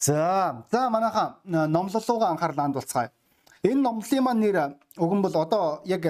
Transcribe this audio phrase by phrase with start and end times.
[0.00, 3.12] За за манайха номлолууга анхаарал хандуулцгаая.
[3.62, 4.58] Энэ номлолын маань нэр
[4.96, 6.04] нь бол одоо яг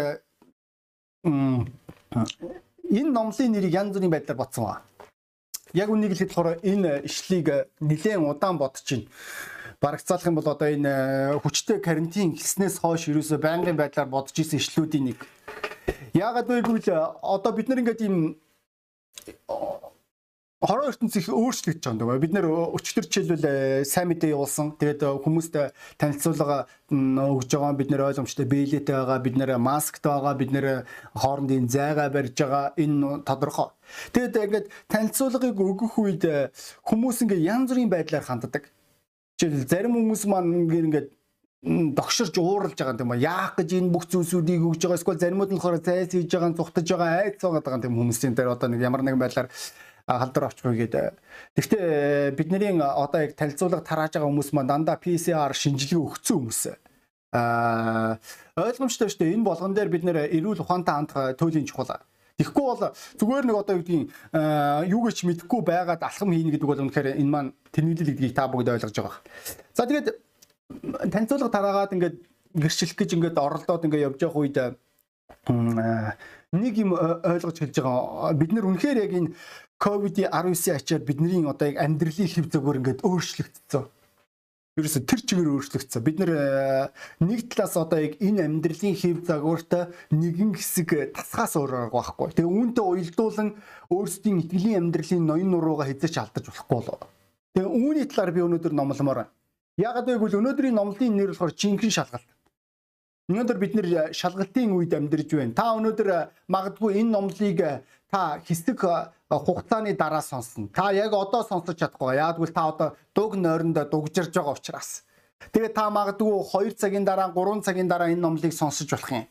[2.97, 4.83] энэ номлын нэрийг янз бүрийн байдлаар ботсон ба.
[5.73, 7.49] Яг үнийг хэлэхэд болохоор энэ ишлийг
[7.81, 9.09] нэлээд удаан бодож байна.
[9.81, 15.05] Барагцаалах юм бол одоо энэ хүчтэй карантин эхэлснээс хойш ерөөсөө байнгын байдлаар бодож исэн ишлүүдийн
[15.13, 15.19] нэг.
[16.13, 16.89] Яагаад вэ гэвэл
[17.23, 18.37] одоо бид нар ингээд ийм
[20.59, 22.23] хорон ертөнц их өөрчлөгдөж байгаа юм.
[22.23, 24.75] Бид нэр өчтөр жишээлбэл сайн мэдээ явуулсан.
[24.75, 25.55] Тэгээд хүмүүст
[26.03, 30.67] танилцуулга өгж байгаа бид нэр ойлгомжтой биелэтэй байгаа, бид нэр масктай байгаа, бид нэр
[31.15, 32.75] хоорондын зайгаа барьж байгаа.
[32.75, 33.71] Энэ тодорхой.
[34.11, 36.25] Тэгээд ингээд танилцуулгыг өгөх үед
[36.83, 38.67] хүмүүс ингээд янз бүрийн байдлаар ханддаг.
[39.39, 41.15] Жишээлбэл зарим хүмүүс маань ингээд
[41.63, 43.23] догширч ууралж байгаа юм байна.
[43.23, 46.87] Яах гэж энэ бүх зүйлсүүдийг өгж байгаа эсвэл заримуд нь болохоор зайс хийж байгаа, зүхтаж
[46.87, 49.51] байгаа, айц байгаа юм хүмүүсийн дээр одоо нэг ямар нэгэн байдлаар
[50.09, 51.13] халдвар авчихгүй гэдэг.
[51.57, 56.63] Гэхдээ бидний одоо яг танилцуулга тарааж байгаа хүмүүс маань дандаа PCR шинжилгээ өгцөн хүмүүс.
[57.37, 58.17] Аа
[58.57, 59.37] ойлгомжтой шүү дээ.
[59.37, 62.01] Энэ болгон дээр бид нэр эрүүл ухаантай хандах туйлын чухал.
[62.39, 64.07] Тэгэхгүй бол зүгээр нэг одоо юу гэдгийг
[64.89, 68.79] юу гэж мэдэхгүй байгаад алхам хийнэ гэдэг бол үнэхээр энэ маань тэрнэлэл гэдгийг та бүгд
[68.79, 69.19] ойлгож байгаа.
[69.75, 70.09] За тэгээд
[71.11, 72.17] танилцуулга тараагаад ингээд
[72.55, 74.57] гэрчлэх гэж ингээд оролдоод ингээд явж явах үед
[76.53, 78.33] нэг юм ойлгож хэлж байгаа.
[78.39, 79.31] Бид нар үнэхээр яг энэ
[79.79, 83.87] ковид-19 ачаар бидний одоо яг амьдралын хэв зөвөр ингээд өөрчлөгдсөн.
[84.79, 86.03] Ерөөсө тэр чигээр өөрчлөгдсөн.
[86.07, 86.91] Бид э,
[87.23, 92.31] нэг талаас одоо яг энэ амьдралын хэв загвартай нэгэн хэсэг тасгаас өөр байхгүй.
[92.35, 93.49] Тэгээ үүнтэй уялдуулан
[93.91, 96.99] өөрсдийн итгэлийн амьдралын ноён нурууга хэзээ ч алдаж болохгүй болоо.
[97.55, 99.35] Тэгээ үүний талаар би өнөөдөр номломоор байна.
[99.79, 102.31] Яагаад гэвэл өнөөдрийн номлын нэр болохоор жинхэнэ шалгалт.
[103.31, 105.59] Өнөөдөр бид нэр шалгалтын үед амьдарч байна.
[105.59, 108.79] Та өнөөдөр э, магадгүй энэ номлыг э, та хэсэг
[109.37, 110.69] хугацааны дараа сонсно.
[110.69, 112.17] Та яг одоо сонсож чадахгүй.
[112.17, 115.05] Л та одоо дуг нойрондоо дугжирж байгаа учраас.
[115.53, 119.27] Тэгээд та магадгүй 2 цагийн дараа 3 цагийн дараа энэ номлыг сонсож болох юм.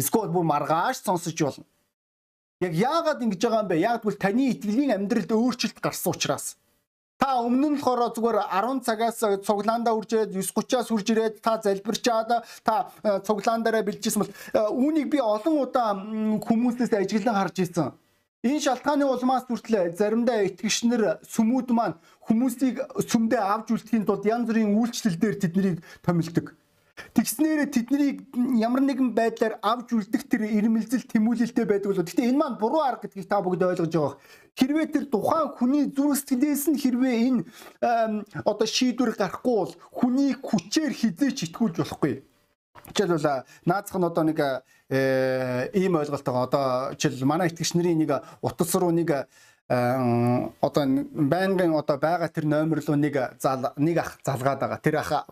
[0.00, 1.64] Эсвэл бүр маргааш сонсож болно.
[2.60, 4.00] Яг яагаад ингэж байгаа юм бэ?
[4.02, 6.56] Бол таны итгэлийн амьдралд өөрчлөлт гарсан учраас.
[7.20, 12.42] Та өмнө нь болохоор зүгээр 10 цагаас цуглаандаа үрж ирээд 9:30-аас үрж ирээд та залбирчаад
[12.66, 17.94] та э, цуглаан дээр бэлжсэн бол э, үүнийг би олон удаа хүмүүсээс ажиглан харж ирсэн.
[18.44, 21.96] Энэ шалтгааны улмаас хүртэл заримдаа итгэгчнэр сүмүүд маань
[22.28, 22.76] хүмүүсийг
[23.08, 26.52] сүмдээ авч үлдэхийн тулд янз бүрийн үйлчлэл дээр тэднийг томилдог.
[27.16, 28.16] Тэгснээрээ тэднийг
[28.60, 32.04] ямар нэгэн байдлаар авч үлдэх тэр ирмэлзэл тэмүүлэлтэй байдаг болоо.
[32.04, 34.14] Гэхдээ энэ маань буруу арга гэдгийг та бүгд ойлгож байгаа.
[34.60, 37.40] Хэрвээ тэр тухайн хүний зүрх сэтгэлээс нь хэрвээ энэ
[38.44, 42.22] одоо шийдвэр гарахгүй бол хүний хүчээр хизээч итгүүлж болохгүй.
[42.94, 44.38] Жишээлбэл наацх нь одоо нэг
[44.90, 48.12] э, ийм ойлголтоо одоо жишээл манай итгэгч нарын нэг
[48.42, 49.26] утас руу нэг
[49.68, 54.80] одоо байнгын одоо байгаа тэр номер руу нэг зал нэг ах залгаад байгаа.
[54.84, 55.24] Тэр ах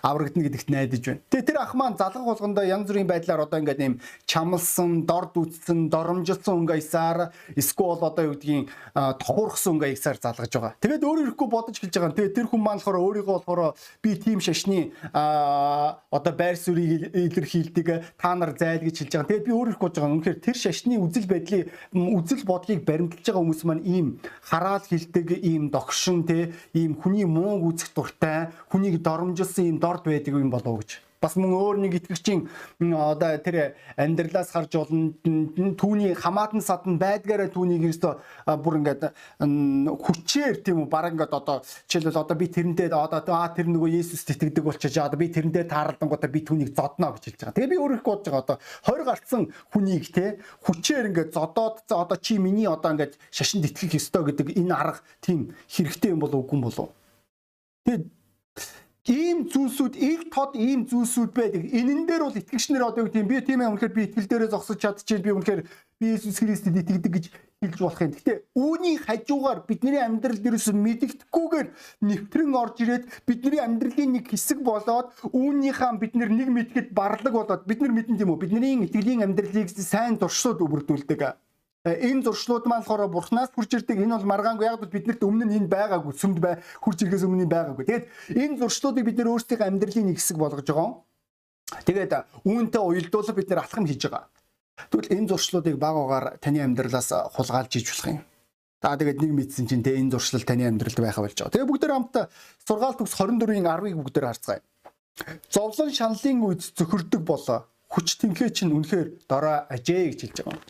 [0.00, 1.20] аврагдана гэдэгт найдаж байна.
[1.28, 5.92] Тэгээ тэр ах маань залгах болгондоо янз бүрийн байдлаар одоо ингээд ийм чамлсан, дор дүүцсэн,
[5.92, 7.28] доромжилсан өнгөйсаар
[7.60, 10.72] эсвэл одоо юу гэдгийг тохуурхсан өнгөйсаар залгаж байгаа.
[10.80, 12.16] Тэгээд өөр ирэхгүй бодож хэлж байгаа.
[12.16, 18.32] Тэгээд тэр хүн маань болохоор өөрийгөө болохоор би тийм шашны одоо байр суурийг илэрхийлдэг та
[18.32, 19.28] нар зайл гэж хэлж байгаа.
[19.28, 20.14] Тэгээд би өөр ирэхгүй байгаа.
[20.16, 24.06] Үнэхээр тэр шашны үзэл байдлыг үзэл бодлыг баримталж байгаа хүмүүс хүмүүс маань ийм
[24.42, 30.34] хараал хилдэг ийм догшин те ийм хүний мууг үзэх дуртай хүнийг доромжилсан ийм дорд байдаг
[30.34, 32.46] юм болов гэж бас мөн өөр нэг итгэгчийн
[32.94, 35.16] одоо тэр амьдралаас харж олон
[35.74, 38.12] түүний хамаатан садан байдгаараа түүнийг ерөөсө
[38.62, 39.10] бүр ингээд
[39.88, 44.64] хүчээр тийм үү баг ингээд одоо жишээлбэл одоо би тэрнтэй одоо тэр нөгөө Есүст итгэдэг
[44.64, 47.56] болчихж одоо би тэрнтэй тааралдангуудаа би түүнийг зодно гэж хэлж байгаа.
[47.56, 49.42] Тэгээ би өөрөө бодож байгаа одоо 20 гарцсан
[49.72, 54.74] хүнийг те хүчээр ингээд зодоод одоо чи миний одоо ингээд шашинд итгэх ёстой гэдэг энэ
[54.74, 56.88] арга тийм хэрэгтэй юм болов үгүй юм болов.
[57.84, 58.04] Тэгээд
[59.06, 61.62] ийм зүйлсүүд их тод ийм зүйлсүүд байдаг.
[61.64, 64.78] Энэн дээр бол итгэгчнэр одоо юу гэм би тийм ээ үнэхээр би итгэл дээрээ зогсож
[64.82, 65.62] чадчихээн би үнэхээр
[66.00, 67.24] би Иесус Христэд итгэдэг гэж
[67.62, 68.12] хэлж болох юм.
[68.14, 71.68] Гэтэ үүний хажуугаар бидний амьдрал дээрээс мэддэхгүйгээр
[72.06, 77.80] нэвтрэн орж ирээд бидний амьдралын нэг хэсэг болоод үүнийхээ бид нэг мэдгэд барлаг болоод бид
[77.82, 81.47] нар мэдэн тийм үү бидний итгэлийн амьдралыг сайн туршууд өвөрдүүлдэг.
[81.86, 84.02] Э, энэ зуршлууд маань болохоор бурхнаас хурж ирдэг.
[84.02, 86.10] Энэ бол маргаангүй яг бид нарт өмнө нь энэ байгаагүй.
[86.10, 87.84] Сүмд бай хурж ирэхээс өмнө нь байгаагүй.
[87.86, 88.04] Тэгээд
[88.34, 90.90] энэ зуршлуудыг бид нэр өөрсдийн амьдралын нэг хэсэг болгож байгаа.
[91.86, 94.26] Тэгээд үүнтэй уялдуулах бид нэр алхам хийж байгаа.
[94.90, 98.20] Тэгвэл энэ зуршлуудыг багуугаар таны амьдралаас хулгайлж иж болох юм.
[98.82, 101.54] За тэгээд нэг мэдсэн чинь те энэ зуршлал таны амьдралд байха болж байгаа.
[101.54, 102.14] Тэгээд бүгдээр хамт
[102.66, 104.62] сургаалт төгс 24-ийн 10-ыг бүгдээр харцгаая.
[105.50, 110.62] Зовлон шаналлын үед зөхөрдөг болоо хүч тэнхээ чинь үнэхээр дорой ажээ гэж хэлж байгаа.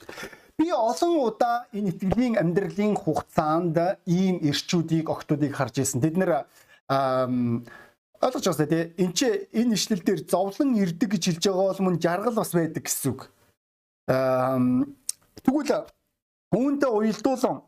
[0.59, 6.03] Би олон удаа энэ итгэлийн амьдралын хугацаанд ийм ирчүүдийг, огтуудыг харж ирсэн.
[6.03, 6.51] Тэд нэр
[8.19, 8.85] ойлгож байна тий.
[8.99, 12.83] Энд чи энэ ишлэл дээр зовлон ирдэг гэж хэлж байгаа бол мөн жаргал бас байдаг
[12.83, 13.31] гэсэн үг.
[15.47, 15.87] Тэгвэл
[16.51, 17.63] үүнтэй уялдуулан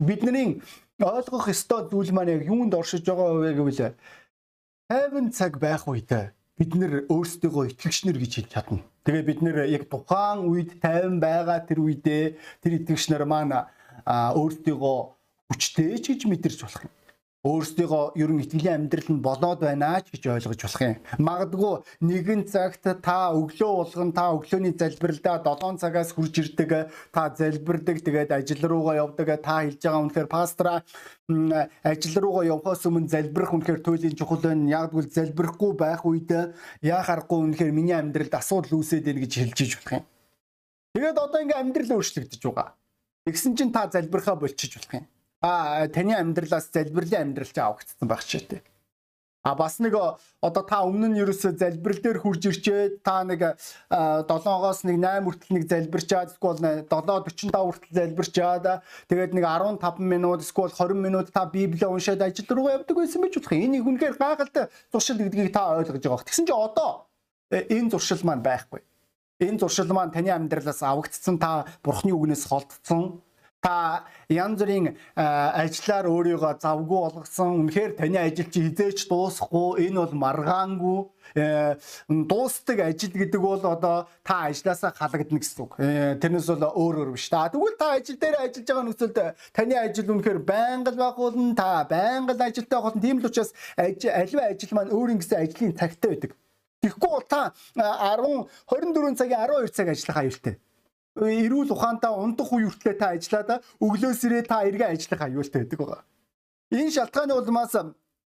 [0.00, 0.62] бидний
[0.96, 3.92] ойлгох ёстой зүйл маань яг юунд оршиж байгаа вэ гэвэл
[4.88, 8.80] тайван цаг байх үедээ бид нэр өөрсдөө итгэгчнэр гэж хэлж чадна.
[9.06, 12.24] Тэгээ бид нэр яг тухайн үед тайван байгаа тэр үедээ
[12.58, 13.54] тэр итгэгчнэр маань
[14.04, 14.94] өөрсдөө
[15.46, 16.92] хүчтэй ч гэж мэдэрч болох юм
[17.46, 20.98] өөрсдийнхөө ерөн итгэлийн амьдрал нь болоод байна ч гэж ойлгож болох юм.
[21.22, 28.02] Магадгүй нэгэн цагт та өглөө болгон та өглөөний залбиралдаа 7 цагаас хурж ирдэг, та залбирдаг,
[28.02, 30.82] тэгээд ажил руугаа явдаг, та хэлж байгаа үнэхээр пастора
[31.86, 34.66] ажил руугаа явхаас өмнө залбирах үнэхээр туйлын чухал байна.
[34.66, 36.30] Яг тэгвэл залбирахгүй байх үед
[36.82, 40.04] яа харахгүй үнэхээр миний амьдралд асуудал үүсээд байна гэж хэлж иж болох юм.
[40.98, 42.74] Тэгээд одоо ингээм амьдрал өөрчлөгдөж байгаа.
[43.26, 45.06] Тэгсэн чинь та залбирхаа болчих болох юм
[45.42, 48.62] а таны амьдралаас залбирлын амьдрал ч авагдсан байх тийм.
[49.46, 53.54] А бас нэг одоо та өмнө нь ерөөсөө залбирал дээр хурж ирчээд та нэг
[53.94, 60.74] 7-оос нэг 8 хүртэл нэг залбирчаад эсвэл 7:45 хүртэл залбирчаад тэгээд нэг 15 минут эсвэл
[60.74, 63.62] 20 минут та библийг уншаад ажил руу явдаг байсан байж болох юм.
[63.70, 66.26] Энийг үнэхээр гайхалтай зуршил гэдгийг та ойлгож байгаа.
[66.26, 67.06] Тэгсэн чинь одоо
[67.54, 68.82] э, энэ зуршил маань байхгүй.
[69.46, 73.22] Энэ зуршил маань таны амьдралаас авагдсан та бурхны үгнээс холдсон
[73.66, 77.66] та янз бүрийн ажлаар өөрийгөө завгүй болгосон.
[77.66, 79.90] Үнэхээр таны ажил чи хизээч дуусахгүй.
[79.90, 81.00] Энэ бол маргаангүй.
[81.34, 81.74] Э,
[82.06, 85.72] дуустдаг ажил гэдэг бол одоо та ажлаасаа халагдана гэсэн үг.
[85.82, 87.26] Э, тэрнээс бол өөр өөр биш.
[87.26, 89.18] Та тэгвэл та ажил дээр ажиллаж байгаа нөхцөлд
[89.50, 91.54] таны ажил үнэхээр байнга л байх болно.
[91.58, 93.02] Та байнга л ажилтай болно.
[93.02, 96.38] Тийм л учраас аливаа ажил маань өөрийн гэсэн ажлын цагтай байдаг.
[96.86, 100.54] Тэгэхгүй бол та 10 24 цагийн 12 цаг ажиллах аюултай
[101.16, 106.02] эрүүл ухаантай ундах үе хүртлээр та ажиллаад өглөөс ирээ та эргээ ажиллах аюултай байдаг байгаа.
[106.76, 107.74] Энэ шалтгааны улмаас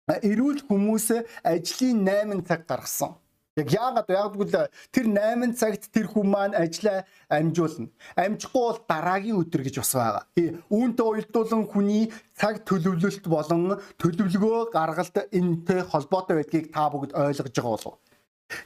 [0.08, 1.06] эрүүл хүмүүс
[1.42, 3.18] ажлын 8 цаг гаргасан.
[3.58, 4.46] Яг яагаад яагдгүй
[4.94, 7.90] тэр 8 цагт тэр хүн маань ажиллаа амжуулна.
[8.14, 10.24] Амжихгүй бол дараагийн өдөр гэж бас байгаа.
[10.70, 12.04] Үүнтэй уялдуулан хүний
[12.38, 17.98] цаг төлөвлөлт болон төлөвлөгөө гаргалт энэтэй холбоотой байдгийг та бүгд ойлгож байгаа болов.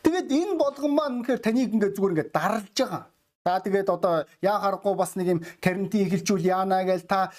[0.04, 3.02] Тэгээд энэ болгон маань үнэхээр таныг ингээд зүгээр ингээд дарлж байгаа.
[3.42, 7.34] За тэгээд одоо яа харахгүй бас нэг юм карантин эхэлжүүл яана гээл та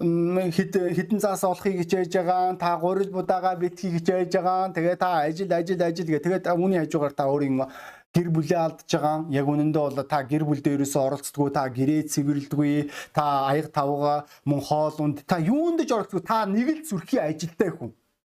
[0.00, 5.52] хэд хэдэн цаас олохыг хичээж байгаа та гурил будаага битгий хичээж байгаа тэгээ та ажил
[5.52, 7.60] ажил ажил гэ тэгээд үүний хажуугаар та өөрийн
[8.16, 9.16] гэр бүлээ алдж байгаа.
[9.28, 14.60] Яг үнэндээ бол та гэр бүл дээрээсээ оролцдоггүй, та гэрээ цэвэрлдэггүй, та аяг тавга мөн
[14.64, 16.24] хоол унд та юунд ч оролцдоггүй.
[16.24, 17.92] Та нэг л зүрхийн ажилтай хүн.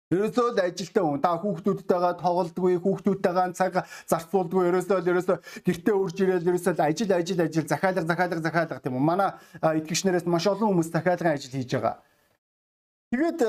[0.09, 1.21] Ерөөсөө л ажилтаа хүн.
[1.21, 3.73] Та хүүхдүүдтэйгээ тоглодгүй, хүүхдүүдтэйгээ цаг
[4.09, 4.63] зарцуулдгүй.
[4.73, 5.37] Ерөөсөө л ерөөсөө
[5.69, 9.05] гэртээ үрж ирээл ерөөсөө л ажил ажил ажил захиалга захиалга захиалга тийм үү.
[9.05, 12.01] Манай итгэгчнэрээс маш олон хүмүүс захиалгын ажил хийж байгаа.
[13.13, 13.39] Тэгээд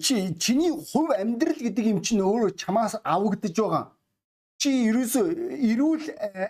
[0.00, 3.92] чи чиний хувь амьдрал гэдэг юм чинь өөрөө чамаас авагдж байгаа.
[4.56, 6.04] Чи ерөөсөө эрүүл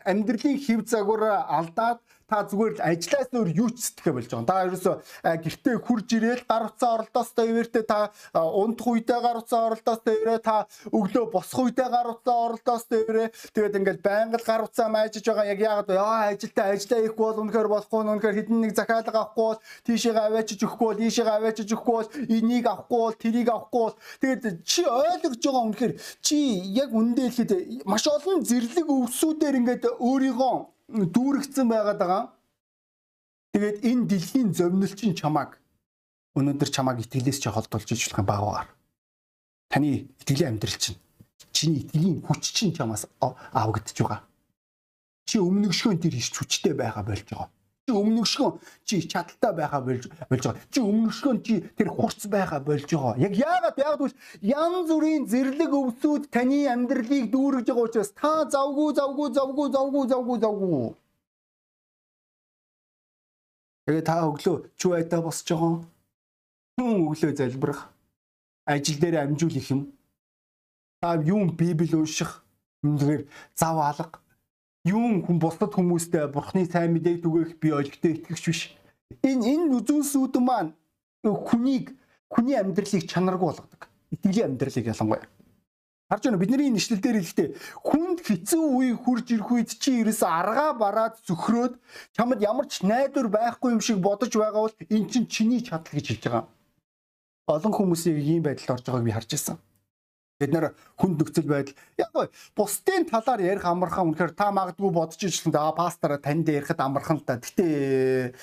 [0.06, 1.98] амьдралын хэв загвараа алдаад
[2.34, 4.50] та зүгээр л ажлаас өөр юу ч сэтгэхэ болж байгаа.
[4.50, 4.92] Та ерөөсө
[5.22, 10.66] гэртээ хурж ирээл гар утсаа оролдоостой ивэртээ та унтах үедээ гар утсаа оролдоостой ивэрээ та
[10.90, 15.46] өглөө босох үедээ гар утсаа оролдоостой ивэрээ тэгээд ингээл байнга л гар утсаа маажиж байгаа.
[15.46, 19.62] Яг яагаад яа ажилдаа ажиллаа ихгүй бол үнэхээр болохгүй үнэхээр хэдэн нэг захиалга авахгүй бол
[19.86, 23.98] тийшээ аваачиж өгөхгүй бол ийшээ аваачиж өгөхгүй бол энийг авахгүй бол тэрийг авахгүй бол.
[24.18, 26.36] Тэгээд чи ойлгож байгаа үнэхээр чи
[26.82, 32.24] яг үндэ хэлэхэд маш олон зэрлэг өвсүүдээр ингээд өөрийгөө дүүрэгцэн байгаад байгаа.
[33.54, 35.56] Тэгээд энэ дэлхийн зовнилчин чамааг
[36.34, 38.68] өнөөдөр чамааг итгэлээс чи холдуулж ижлэх юм багаар.
[39.70, 40.98] Таны итгэлийн амьдрал чинь
[41.54, 44.26] чиний итгэлийн хүч чинь чамаас авагдж байгаа.
[45.24, 47.48] Чи өмнөгшгөн тэр иш хүчтэй байгаа болж байгаа.
[47.84, 48.52] Чи өмнөгшгөн
[48.88, 50.60] чи чадaltaй байгаа болж болж байгаа.
[50.72, 53.20] Чи өмнөгшгөн чи тэр хурц байгаа болж байгаа.
[53.20, 58.96] Яг яагаад яагаад бол янз бүрийн зэрлэг өвсүүд таны амьдралыг дүүргэж байгаа учраас та завгүй
[58.96, 60.86] завгүй завгүй завгүй завгүй завгүй.
[63.84, 65.84] Тэгээ та өглөө чүү айтаа босч байгаа.
[66.80, 67.92] Хүн өглөө залбирах.
[68.64, 69.92] Ажил дээр амжуул их юм.
[71.04, 72.40] Та юун библ унших.
[72.80, 74.23] Үнэхээр зав алга
[74.84, 78.60] юун хүн бусдад хүмүүстэй бурхны сайн мэдээг түгээх би өлгтэй итгэвч биш.
[79.24, 80.76] Энэ энэ үзүүлсүүд маань
[81.24, 81.96] хүнийг
[82.28, 83.88] хүний амьдралыг чанаргүй болгодог.
[84.12, 85.24] Итгэлийн амьдралыг ялангуяа.
[86.12, 87.48] Харж байна бидний нэшлэл дээр хэлэхдээ
[87.80, 91.80] хүнд хэцүү үе хурж ирэх үед чи ерөөсө аргаа бараад зөвхрөөд
[92.12, 96.06] чамд ямар ч найдвар байхгүй юм шиг бодож байгаа бол эн чинь чиний чадал гэж
[96.12, 96.44] хэлж байгаа.
[97.48, 99.56] Олон хүмүүсийг ийм байдалд орж байгааг би харж байсан.
[100.40, 105.54] Бид нэр хүнд нөхцөл байдал яг бусдын талаар ярих амархан үнэхээр та магадгүй бодож ирсэн
[105.54, 107.38] да пастор танд ярихад амархан л да.
[107.38, 108.34] Гэтэ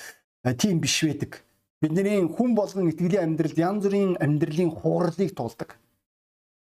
[0.56, 1.44] тийм биш байдаг.
[1.84, 5.76] Бидний хүн болгон итгэлийн амьдралд янз бүрийн амьдралын хугарлыг туулдаг.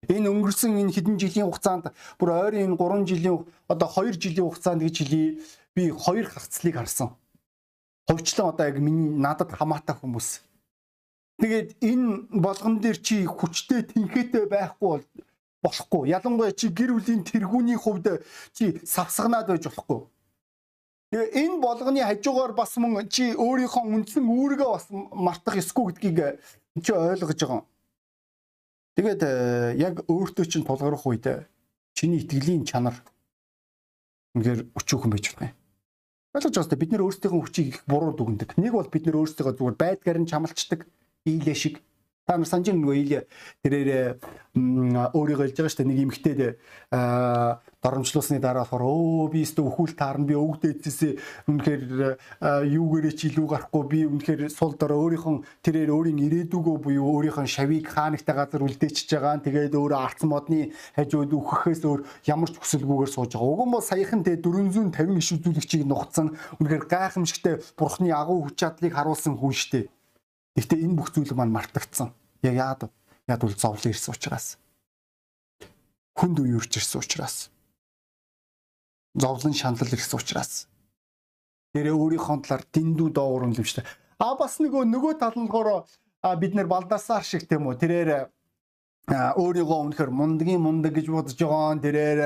[0.09, 4.95] Энэ өнгөрсөн энэ хэдэн жилийн хугацаанд бүр ойрын 3 жилийн одоо 2 жилийн хугацаанд гэж
[4.97, 5.39] хэлий
[5.77, 7.15] би хоёр хагцлыг харсан.
[8.09, 10.41] Ховчлон одоо яг миний надад хамаатай хүмүүс.
[11.41, 15.01] Тэгээд энэ болгон дээр чи хүчтэй тэнхээтэй байхгүй
[15.65, 16.13] болохгүй.
[16.13, 18.21] Ялангуяа чи гэр бүлийн тэргүүний хувьд
[18.53, 20.05] чи савсагнаад байж болохгүй.
[21.09, 26.37] Тэгээ энэ болгоны хажуугаар бас мөн чи өөрийнхөө үндсэн үүргээ бас мартах эсгүй гэдгийг
[26.77, 27.65] чи ойлгож байгаа.
[29.01, 29.33] Тэгээд э,
[29.81, 31.25] яг өөртөө чинь тулгарх үед
[31.97, 33.01] чиний итгэлийн чанар
[34.37, 35.57] үнээр өчүүхэн байж байгаа юм.
[36.37, 38.55] Ойлгож байгаа бид нэр өөрсдийнхөө хүчийг их буруу дүгндэг.
[38.55, 40.87] Нэг бол бид нэр өөрсдөө зүгээр байдгаар нь чамалчдаг
[41.25, 41.75] ийлээ шиг
[42.31, 43.13] Та нар санаж нөгөө ил
[43.65, 44.21] тэрээр
[44.55, 46.41] өөрийгөө хэлж байгаа шүү дээ нэг эмгтээд
[47.81, 51.17] доромжлуулсны дараа болохоор өө би өстө өхүүл таарна би өвгдээдсээс
[51.49, 51.83] үнэхээр
[52.77, 57.89] юугээрээ ч илүү гарахгүй би үнэхээр сул дорой өөрийнхөө тэрээр өөрийн ирээдүгөө буюу өөрийнхөө шавийг
[57.89, 59.41] хаанагтай газар үлдээчихэж байгаа.
[59.41, 63.49] Тэгээд өөрөө арц модны хажууд үхэхээс өөр ямар ч хүсэлгүйгээр сууж байгаа.
[63.49, 68.93] Уг нь бол саяхан тэ 450 иш үзүүлэгчийг нухацсан үнэхээр гайхамшигтай бурхны агуу хүч чадлыг
[68.93, 70.00] харуулсан хүн шүү дээ.
[70.55, 72.11] Гэхдээ энэ бүх зүйл маань мартагдсан.
[72.43, 72.81] Яг яад
[73.27, 74.57] яад бол зовлон ирсэн учраас.
[76.17, 77.47] Хүнд үе үрж ирсэн учраас.
[79.15, 80.67] Зовлон шаналл ирсэн учраас.
[81.71, 83.87] Тэрээ өөрийнхөө талаар дэндүү доогуур дээ.
[84.19, 85.87] А бас нөгөө нөгөө тал нь болохоор
[86.37, 87.79] бид нэр балдасаар шиг тийм үү.
[87.79, 88.09] Тэрээр
[89.09, 91.79] өөрийгөө үнэхэр мундгийн мундаг гэж бодож байгаа.
[91.79, 92.19] Тэрээр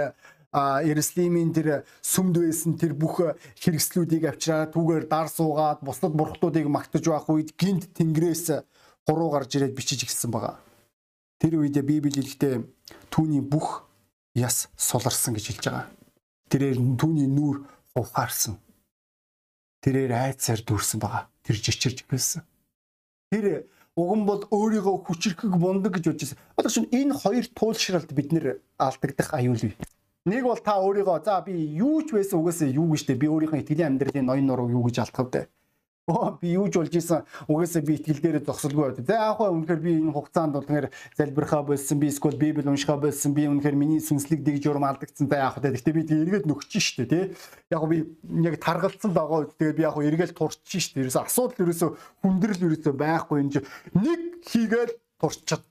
[0.55, 3.19] Иерусалимийн тэр сүмд байсан тэр бүх
[3.59, 8.63] хэрэгслүүдийг авчираад түүгээр дар суугаад бусдад бурхтуудыг магтаж байх үед гинт тэнгэрээс
[9.03, 10.55] гуруу гарч ирээд бичиж ихсэн байгаа.
[11.43, 12.63] Тэр үед Библи хэлэхдээ
[13.11, 13.83] түүний бүх
[14.31, 15.85] яс суларсан гэж хэлж байгаа.
[16.47, 18.55] Тэрээр түүний нүур ухаарсан.
[19.83, 21.27] Тэрээр айцаар дүүрсэн байгаа.
[21.43, 22.47] Тэр жичирж гэлсэн.
[23.29, 26.39] Тэр уг нь бол өөрийгөө хүчрхэг мундаг гэж бодож байсан.
[26.59, 29.75] Одоо шин энэ хоёр туулшралт бид нэр алдагдах аюул бий.
[30.25, 33.93] Нэг бол та өөрийгөө за би юу ч байсан угаасаа юу гэж би өөрийнхөө итгэлийн
[33.93, 35.45] амьдралын ноён нуруу юу гэж алдах вэ?
[36.09, 39.05] Оо би юу ч болж исэн угаасаа би итгэл дээр зогсолгүй байд.
[39.05, 42.97] За яг хаа үнэхээр би энэ хугацаанд бол тэгэхээр залбирхаа болсон би эсвэл библ уншихаа
[42.97, 45.65] болсон би үнэхээр миний сүнслэг дэг журам алдагдсан та яг хаа.
[45.65, 47.23] Гэхдээ би эргээд нөхч штэ тий.
[47.69, 48.05] Яг би
[48.41, 51.05] яг таргалцсан байгаа үед тэгээд би яг эргээл турч штэ.
[51.05, 53.65] Ерөөсө асуудал ерөөсө хүндрэл ерөөсө байхгүй энэ
[53.97, 55.65] нэг хийгээл турчаад.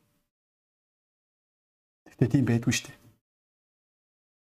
[2.10, 3.03] Гэхдээ тийм байдгүй штэ.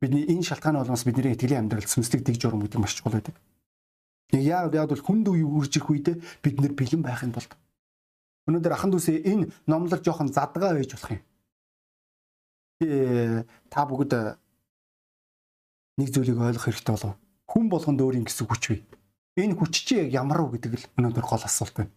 [0.02, 3.38] Бидний энэ шалтгааны улмаас бидний итгэлийн амьдрал сүнслэг дэг журам гэдэг маш чухал байдаг.
[4.34, 7.46] Яг яг яг бол хүнд үе үрж ирэх үедээ бид нэр бэлэн байх юм бол.
[8.50, 11.22] Өнөөдөр ахан дүүсээ энэ номлол жоохон задгаа байж болох юм.
[13.70, 14.42] Та бүгд
[16.02, 17.14] нэг зүйлийг ойлгох хэрэгтэй болов.
[17.46, 18.82] Хүн болгонд өөр юм гэсэн хүч бий.
[19.38, 21.94] Энэ хүч чи ямар вэ гэдэг л өнөөдөр гол асуулт байна.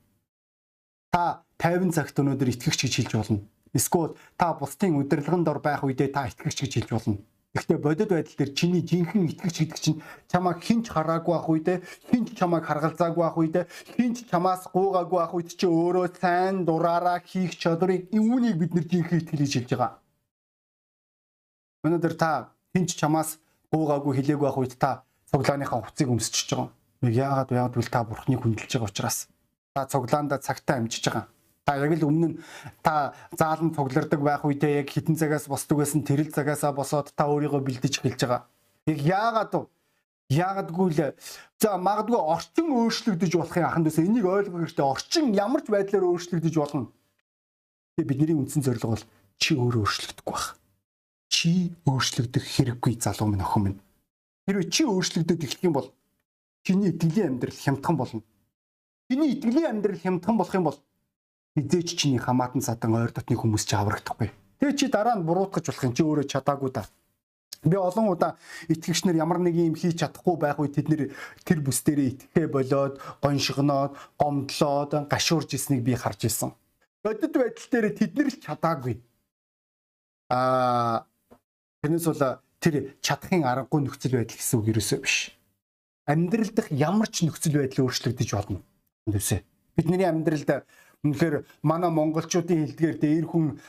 [1.09, 3.41] Та 50 цагт өнөөдөр итгэгч гэж хэлж болно.
[3.73, 7.17] Эсвэл та бусдын удирдлагын дор байх үедээ та итгэгч гэж хэлж болно
[7.55, 11.79] Гэхдээ бодит байдал дээр чиний жинхэнэ итгэгч гэдэг чинь чамайг хинч хараагүй байх үедээ,
[12.11, 17.55] хинч чамайг харгалзаагүй байх үедээ, хинч чамаас гуугаагүй байх үед чи өөрөө сайн дураараа хийх
[17.55, 19.93] чадрыг үүнийг бид нэр жинхэнэ итгэл гэж хэлж байгаа.
[21.87, 23.39] Өнөөдөр та хинч чамаас
[23.71, 26.71] гуугаагүй хэлээгүй байх үед та цуглааныхаа хувцсыг өмсчихөж байгаа.
[27.07, 29.19] Нэг яагаад яагаад вэ та бурхныг хүндэлж байгаа учраас
[29.75, 31.31] та цуглаанда цагтаа амжиж байгаа.
[31.65, 32.37] Та яг л өмнө нь
[32.85, 37.65] та заалан цуглардаг байх үедээ яг хитэн цагаас босдог байсан тэрэл цагаасаа босоод та өөрийгөө
[37.65, 38.45] бэлдэж эхэлж байгаа.
[38.85, 39.65] Яг яагаад вэ?
[40.29, 41.17] Яагадгүй л
[41.61, 44.85] за магадгүй орчин өөрчлөгдөж болохын аханд үсэ энийг ойлгох хэрэгтэй.
[44.85, 46.93] Орчин ямар ч байдлаар өөрчлөгдөж болно.
[47.97, 49.05] Тэгээ бидний үндсэн зорилго бол
[49.41, 50.47] чи өөрөө өөрчлөгдөхгүй байх.
[51.33, 53.81] Чи өөрчлөгдөх хэрэггүй залуу минь охин минь.
[54.49, 55.89] Хэрвээ чи өөрчлөгдөд эхлэх юм бол
[56.65, 58.23] чиний итгэлийн амьдрал хямдхан болно.
[59.09, 60.79] Чиний итгэлийн амьдрал хямдхан болох юм бол
[61.55, 64.31] хизээч чиний хамаатан садан ойр дотны хүмүүс ч аврагдахгүй.
[64.59, 66.83] Тэгээ чи дараа нь буруутгаж болох юм чи өөрөө чадаагүй да.
[67.65, 68.37] Би олон удаа
[68.69, 71.03] итгэгч нар ямар нэг юм хийж чадахгүй байх үед тэд нэр
[71.47, 76.53] тэр бүс дээрээ итгэхэ болоод гоншигноод гомдлоод гашуурж ирснийг би харж ирсэн.
[77.01, 78.95] Бодит байдал дээр тэд нар л чадаагүй.
[80.29, 81.07] Аа
[81.81, 85.33] тэрнээс бол тэр чадахын аргагүй нөхцөл байдал гэсэн үг ерөөсөө биш.
[86.05, 88.61] Амьдрал дах ямар ч нөхцөл байдал өөрчлөгдөж болно.
[89.09, 89.41] Үндсээ.
[89.77, 90.69] Бидний амьдралд
[91.05, 93.61] Үнэхээр манай монголчуудын хэлдгээр дээр хүн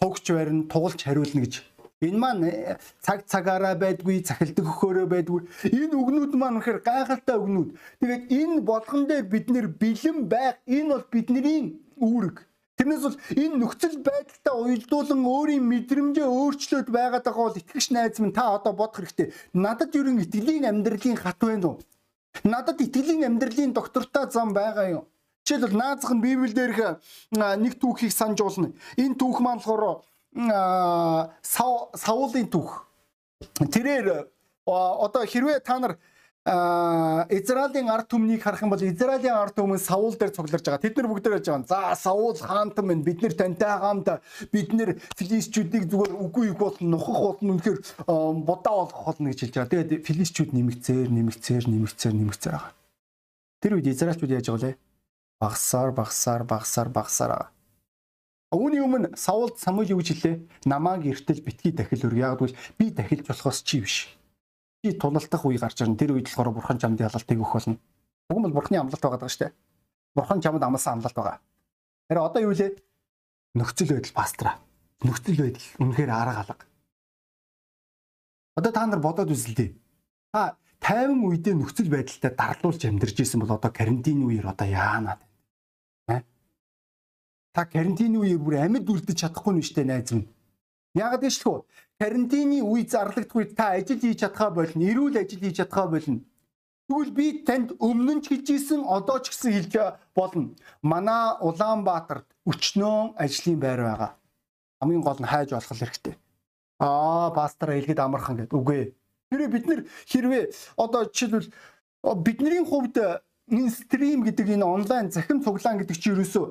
[0.00, 1.54] тугч барин тугалж хариулна гэж.
[2.00, 5.40] Энэ маань э, цаг цагаараа байдгүй, цахилдаг өгөхөөрөө байдгүй.
[5.68, 7.76] Энэ үгнүүд маань үнэхээр гайхалтай үгнүүд.
[8.00, 12.36] Тэгээд энэ болгон дээр бид нэр бэлэн байх, энэ бол бидний үүрэг.
[12.80, 18.32] Тэрнээс бол энэ нөхцөл байдалтай уялдуулан өөрийн мэдрэмжээ өөрчлөөд байгаад байгаа бол итгэгч найз минь
[18.32, 19.36] та одоо бодох хэрэгтэй.
[19.52, 21.84] Надад ерөн итгэлийн амьдралын хат байна уу?
[22.48, 25.04] Надад итгэлийн амьдралын доктортой зам байгаа юу?
[25.50, 27.02] Жишээлбэл наазах нь Библиэл дээрх
[27.34, 28.70] нэг түүхийг санаж уулна.
[28.94, 30.06] Энэ түүх маань болохоор
[31.42, 32.86] Саулын түүх.
[33.58, 34.30] Тэрээр
[34.70, 35.98] одоо хэрвээ та нар
[37.30, 40.80] Израилийн ард түмнийг харах юм бол Израилийн ард түмэн Саул дээр цугларж байгаа.
[40.80, 41.66] Тэд нар бүгд байж байгаа.
[41.68, 44.08] За Саул хаантан минь бид нэр тантай хамт
[44.48, 47.78] бид нэр филистчүүдийг зүгээр үгүй их бол нухах болно үнэхээр
[48.40, 49.72] будаа болох болно гэж хэлж байгаа.
[49.84, 52.72] Тэгээд филистчүүд нэмэгцээр нэмэгцээр нэмэгцээр нэмэгцээр байгаа.
[53.60, 54.89] Тэр үед Израильчүүд яаж байгаа вэ?
[55.40, 57.50] Багсаар багсаар багсаар багсаар байгаа.
[58.52, 60.36] Үүний өмнө Саулд Самуэль юу гэж хэллээ?
[60.66, 62.14] Намааг эртэл битгий дахил өр.
[62.18, 64.10] Яг гэвэл би дахилж болохоос чи биш
[64.82, 65.96] чи тулалдах үе гарч ирнэ.
[65.96, 67.78] Тэр үед болохоор бурхан чамд ялалтыг өгөх болно.
[68.28, 69.52] Уг нь бол бурханы амлалт байгаа даа штэ.
[70.16, 71.38] Бурхан чамд амласан амлалт байгаа.
[72.08, 72.74] Тэр одоо юу лээ?
[73.54, 74.50] Нөхцөл байдал пастра.
[75.04, 76.66] Нөхцөл байдал үнэхээр арга алга.
[78.56, 79.78] Одоо та нар бодоод үзэлтэй.
[80.32, 85.29] Та 50 үедээ нөхцөл байдалтай дарлуулж амьдарч исэн бол одоо карантин үеэр одоо яанаад?
[87.54, 90.30] Та карантин үеэр бүр амьд үлдэж чадахгүй нь штэ найз минь.
[90.94, 91.66] Яагаад гэж хэлэхгүй?
[92.00, 94.80] карантины үе зарлагдахгүй та ажил хийж чадхаа болно.
[94.80, 96.24] Эрүүл ажил хийж чадхаа болно.
[96.88, 99.74] Тэгвэл би танд өмнө нь ч хийж исэн одоо ч гэсэн хэлж
[100.16, 100.56] болно.
[100.80, 104.12] Манай Улаанбаатарт өчнөө ажлын байр байгаа.
[104.80, 106.16] Хамгийн гол нь хайж болох хэрэгтэй.
[106.80, 108.56] Аа, пастор хэлгээд амархан гэдэг.
[108.56, 108.88] Үгүй ээ.
[109.28, 110.44] Тэр бид нэр хэрвээ
[110.80, 111.52] одоо жишээлбэл
[112.24, 112.96] бидний хувьд
[113.52, 116.44] энэ стрим гэдэг энэ онлайн захим цуглаан гэдэг чинь ерөөсөө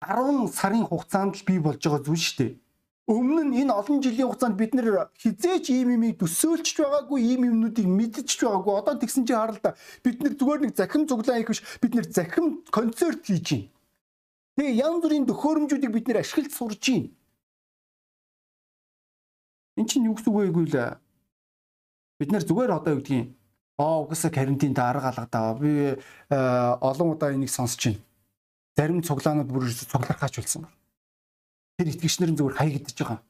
[0.00, 2.52] 10 сарын хугацаанд л бий болж байгаа зүйл шүү дээ.
[3.10, 7.84] Өмнө нь энэ олон жилийн хугацаанд бид нэр хизээч ийм юмыг төсөөлж байгаагүй ийм юмнуудыг
[7.84, 8.74] мэдчихэж байгаагүй.
[8.80, 9.74] Одоо тэгсэн чинь харал да.
[10.00, 11.60] Бид нэр зүгээр нэг захим цуглаан хийх биш.
[11.82, 13.68] Бид нэр захим концерт хийж байна.
[14.56, 17.10] Тэгээ янз бүрийн төхөөрөмжүүдийг бид нэр ашиглаж сурж байна.
[19.76, 20.78] Эн чинь юу гэсэн үг вэ гэвэл
[22.20, 23.34] бид нэр зүгээр одоо юу гэдгийг?
[23.76, 25.98] Аа угаасаа карантин та арга алгадаа би
[26.30, 28.00] олон удаа энийг сонсож байна.
[28.76, 30.80] Зарим цуглаанууд бүр цуглархаач болсон байна
[31.80, 33.24] тэр итгэгчнэр нь зүгээр хаягдчихж байгаа.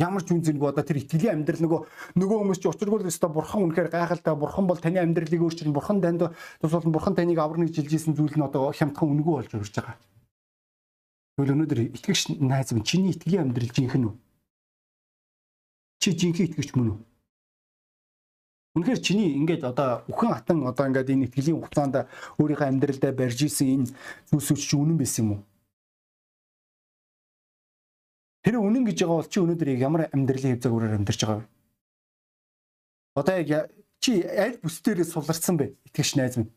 [0.00, 1.80] Ямар ч үн зэнгүй одоо тэр итгэлийн амьдрал нөгөө
[2.16, 6.00] нөгөө хүмүүс чи учиргүй л өстой бурхан үнэхээр гайхалтай бурхан бол таны амьдралыг өөрчилнө бурхан
[6.00, 10.00] танд тус болон бурхан таныг аврагныг жилжсэн зүйл нь одоо хямдхан үнэгүй болж өрж байгаа.
[11.36, 14.14] Тэгвэл өнөөдөр итгэгч найз минь чиний итгэлийн амьдрал жинхэнэ үү?
[16.00, 16.98] Чи жинхэнэ итгэгч мөн үү?
[18.70, 22.06] Үнэхээр чиний ингээд одоо үхэн хатан одоо ингээд энэ итгэлийн хугацаанд
[22.38, 23.90] өөрийнхөө амьдралдаа барьж исэн энэ
[24.30, 25.40] зүйлсүүд чи үнэн байсан юм уу?
[28.46, 31.48] Тэр үнэн гэж байгаа бол чи өнөөдөр ямар амьдралын хэв загвараар амьдарч байгаа вэ?
[33.18, 35.74] Одоо яг чи аль бүс дээрээ суларсан бэ?
[35.90, 36.54] Итгэж найз минь.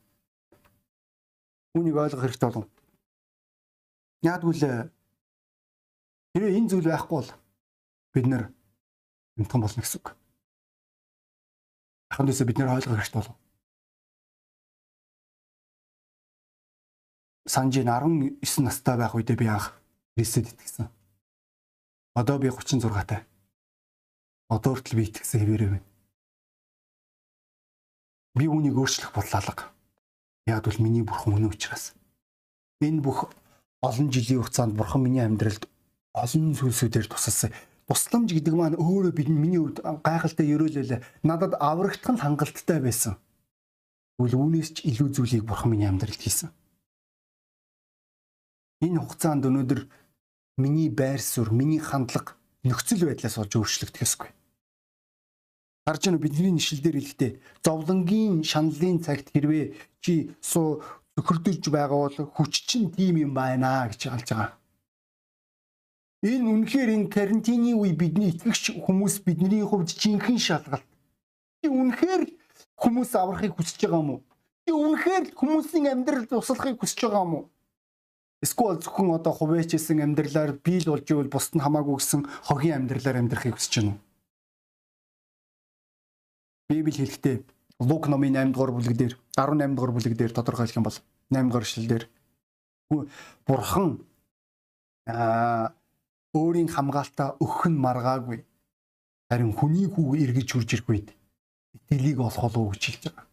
[1.73, 2.69] Үүнийг ойлгох хэрэгтэй болов.
[4.21, 4.54] Яагвал
[6.38, 7.32] хэрвээ энэ зүйл байхгүй бол
[8.13, 8.43] бид нэр
[9.41, 10.22] амтхан болно гэсэн үг.
[12.13, 13.38] Ахын дэсээ бид нэр ойлгох хэрэгтэй болов.
[17.49, 19.73] Санжийн 19 настай байх үедээ би анх
[20.13, 20.93] Христэд итгэсэн.
[22.13, 23.26] Одоо би 36 тай.
[24.45, 25.89] Одоо хүртэл би итгэсэн хэвээрээ байна.
[28.38, 29.73] Би үүнийг өөрчлөх бодлоо.
[30.45, 31.97] Яг бол миний бурхан үнэн учраас.
[32.78, 33.34] Энэ бүх
[33.82, 35.65] олон жилийн хугацаанд бурхан миний амьдралд
[36.13, 37.49] олон зүйлсүүдээр тусалсан.
[37.93, 43.21] Тусламж гэдэг маань өөрөө бид миний хувьд гайхалтай ерөөлөл надад аврагдах нь хангалттай байсан.
[44.17, 46.49] Тэгвэл үүнээс ч илүү зүйлийг бурхан миний амьдралд хийсэн.
[48.82, 49.86] Энэ хугацаанд өнөөдөр
[50.58, 52.34] миний байр суурь, миний хандлага
[52.65, 54.29] нөхцөл байдлаас болж өөрчлөгдөх ёсгүй.
[55.86, 60.82] Харж байна бидний нэшлэлээр хэлэхдээ зовлонгийн шаналлын цагт хэрвээ чи суу
[61.13, 64.62] зөвхөрдөж байгаа бол хүч чинь тийм юм байна гэж хэлж байгаа.
[66.23, 70.88] Энэ үнэхээр энэ карантины үе бидний итгэгч хүмүүс бидний хувьд жинхэнэ шалгалт.
[71.59, 72.31] Чи үнэхээр
[72.79, 74.21] хүмүүс аврахыг хүсэж байгаа юм уу?
[74.63, 77.45] Чи үнэхээр хүмүүсийн амьдралд туслахыг хүсэж байгаа юм уу?
[78.39, 83.59] Эсвэл зөвхөн одоо хувээчсэн амьдралаар биел болж ивэл бусд нь хамаагүй гэсэн хогийн амьдралаар амьдрахыг
[83.59, 83.99] хүсэж байна уу?
[86.71, 87.38] Библи хэлэхдээ
[87.83, 90.99] Лук номын 8 дугаар бүлэг дээр 18 дугаар бүлэг дээр тодорхойлох юм бол
[91.36, 92.05] 8 дугаар эшлэл дээр
[93.43, 93.99] Бурхан
[95.03, 95.75] аа
[96.34, 98.39] өөрийн хамгаалтаа өгөх нь маргаагүй.
[99.30, 101.08] Харин хүний хүү эргэж хурж ирэх үед
[101.78, 103.26] итгэлийг олох болов гэж хэлж байгаа.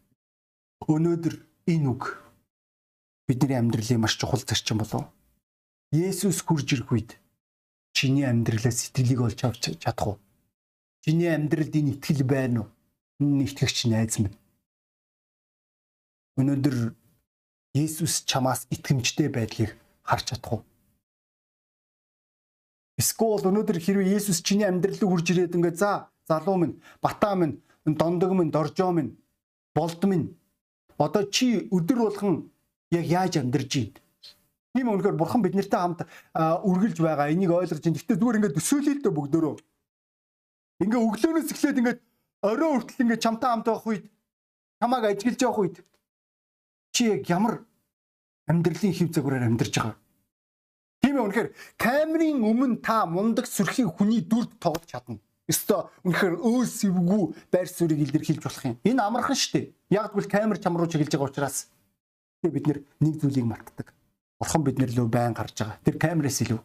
[0.93, 1.35] Өнөөдөр
[1.73, 2.03] энэ үг
[3.27, 5.09] бидний амьдралын маш чухал зарчим болов.
[5.93, 7.11] Есүс хурж ирэх үед
[7.97, 10.17] чиний амьдралаас сэтгэлийг олж авч чадах уу?
[11.05, 12.69] Чиний амьдралд энэ итгэл байна уу?
[13.21, 14.37] Энэ итгэгч найз минь.
[16.37, 16.95] Өнөөдөр
[17.75, 20.63] Есүс чамаас итгэмжтэй байдлыг харж чадах уу?
[23.01, 28.37] Эсвэл өнөөдөр хэрвээ Есүс чиний амьдралыг хурж ирээд ингээ за залуу минь, батаа минь, дондог
[28.37, 29.17] минь, доржоо минь,
[29.73, 30.37] болд минь
[31.01, 32.51] одоо чи өдөр болгон
[32.93, 33.95] яг яаж амьдарч ийд?
[34.75, 36.05] Тийм үнэхээр бурхан биднэртэй хамт
[36.37, 37.33] үргэлж байгаа.
[37.33, 37.97] Энийг ойлгож ин.
[37.97, 39.57] Гэтэ зүгээр ингээд төсөөлөл дөө бүгдөө.
[40.85, 42.01] Ингээ өглөөнөөс эхлээд ингээд
[42.45, 44.05] орой хүртэл ингээд чамтай хамт байх үед
[44.79, 45.77] чамааг ажиглаж явах үед
[46.93, 47.65] чи яг ямар
[48.47, 49.97] амьдралын хэв загвараар амьдарч байгаа.
[51.21, 55.21] Тийм ээ үнэхээр камерын өмнө та мундаг сүрхийн хүний дүрд тоглож чадна.
[55.45, 58.81] Өстө үнэхээр өөс сэвгүй байр суурийг илэрхийлж болох юм.
[58.89, 59.67] Энэ амархан шүү дээ.
[59.93, 61.69] Яг тэгвэл камер чам руу чиглэж байгаа учраас
[62.41, 63.93] бид нэр нэг зүйлийг мартдаг.
[64.41, 65.77] Бурхан биднэр лөө байн гарч байгаа.
[65.85, 66.61] Тэр камераас илүү.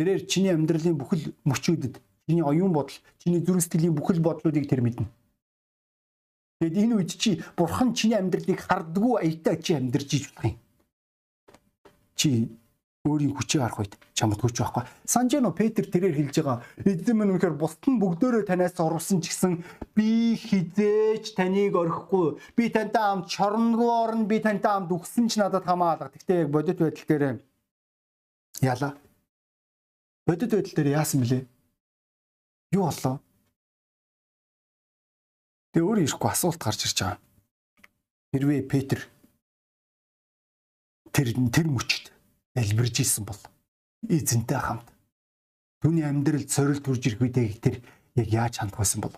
[0.00, 5.04] Тэрээр чиний амьдралын бүхэл мөчүүдэд, чиний оюун бодол, чиний зүрх сэтгэлийн бүхэл бодлуудыг тэр мэднэ.
[6.64, 10.56] Тэгэд энэ үед чи бурхан чиний амьдралыг хардггүй аятаа чи амьдарч иж болох юм.
[12.16, 12.48] Чи
[13.02, 14.86] өөрийн хүчийг харах үед чамд хүч байхгүй.
[15.02, 16.62] Санжино Петр тэрээр хэлж байгаа.
[16.86, 19.58] Эзэн минь үнэхээр бусд нь бүгдөө танаас орвсон ч гэсэн
[19.90, 22.38] би хизээж таныг орхихгүй.
[22.54, 26.14] Би тантай хамт шоронгоор нь би тантай хамт үгсэн ч надад хамаалга.
[26.14, 27.42] Гэхдээ яг бодит байдал дээр
[28.62, 28.94] яла.
[30.22, 31.42] Бодит байдал дээр яасан бэлээ?
[32.70, 33.18] Юу боллоо?
[35.74, 37.18] Тэгээ өөр ирэхгүй асуулт гарч ирж байгаа.
[38.30, 39.10] Хэрвээ Петр
[41.10, 42.11] тэр тэр мөчд
[42.56, 43.40] залбирж исэн бол
[44.08, 44.88] эзэнтэй хамт
[45.80, 47.76] түүний амьдралд сорил төрж ирэх үедээ тэр
[48.16, 49.16] яг яаж хандах байсан бол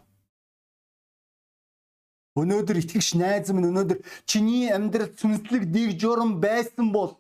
[2.35, 7.15] Өнөөдөр итгэгч найз минь өнөөдөр чиний амьдралд сүнслэг дэг журам байсан бол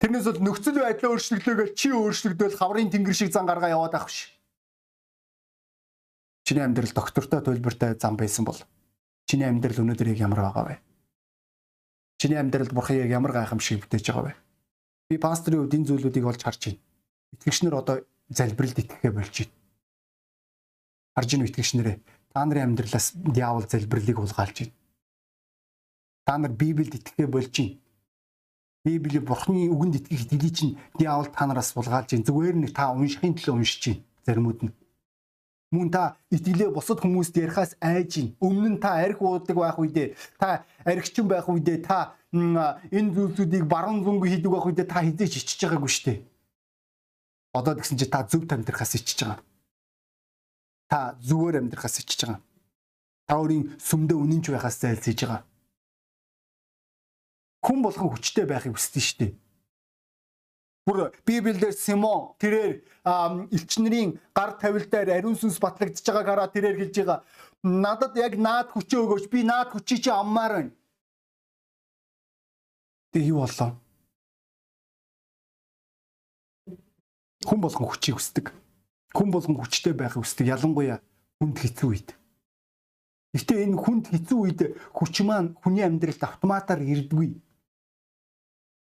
[0.00, 4.32] тэрнээс бол нөхцөл байдлаа өөрчлөглөөгөө чи өөрчлөгдөөл хаврын тэнгэр шиг зан гаргаа яваад авах ш.
[6.48, 8.56] Чиний амьдрал доктортой төлбөртэй зам байсан бол
[9.28, 10.76] чиний амьдрал өнөөдөр яг ямар байгаа вэ?
[12.24, 14.34] Чиний амьдралд бурхан яг ямар гайхамшиг бүтээж байгаа вэ?
[15.12, 16.80] Би пасторын хувьд энэ зүйлүүдийг олж харж байна.
[17.36, 17.96] Итгэгчнэр одоо
[18.32, 19.52] залбиралд итгэхээ болж байна.
[21.20, 21.96] Харж ийн итгэгчнэрээ
[22.32, 24.72] та нарын амьдралаас диавол залбирлыг улгаалж байна.
[26.24, 27.76] Та нар Библиэд итгэхээ болж байна.
[28.88, 32.24] Библи бурхны үгэнд итгэх итгэлийн чинь диавол та нараас улгаалж байна.
[32.24, 34.00] Зүгээр нэг та уншихын төлөө уншиж байна.
[34.24, 34.72] Заримуд нь
[35.74, 38.28] мөн та итгэлээ бусад хүмүүст ярихаас айж гин.
[38.38, 44.06] Өмнө нь та арх уудаг байх үедээ, та архичин байх үедээ та энэ зүйлсүүдийг баруун
[44.06, 46.18] зүнг хийдэг байх үедээ та хизээч ичиж байгаагүй шүү дээ.
[47.58, 49.42] Одоо тэгсэн чи та зөв амьдрахаас ичиж байгаа.
[50.90, 52.42] Та зүгээр амьдрахаас ичиж байгаа.
[53.26, 55.42] Та өөрийн сүмдээ үнэнч байхаас зайлсхийж байгаа.
[57.64, 59.32] Хүн болгон хүчтэй байхыг хүсдэг шүү дээ.
[60.84, 62.84] Бүр Библиэлд Симон тэрээр
[63.56, 67.24] элчнэрийн гар тавилтаар ариун сүнс батлагдж байгааг хараад тэрээр хэлж байгаа.
[67.64, 69.24] Надад яг наад хүчээ өгөөч.
[69.32, 70.72] Би наад хүчийг чи аммаар байна.
[73.16, 73.70] Тэгээ юу болоо?
[77.48, 78.52] Хүн болгон хүчийг хүсдэг.
[79.16, 80.52] Хүн болгон хүчтэй байхыг хүсдэг.
[80.52, 81.00] Ялангуяа
[81.40, 82.12] хүнд хэцүү үед.
[83.32, 84.60] Гэтэ энэ хүнд хэцүү үед
[84.92, 87.40] хүч маань хүний амьдралд автоматар ирдэггүй